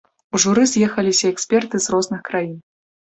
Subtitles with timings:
[0.35, 2.57] У журы з'ехаліся эксперты з розных краін.